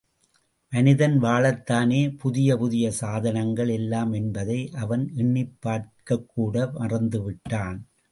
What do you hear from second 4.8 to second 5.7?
அவன் எண்ணிப்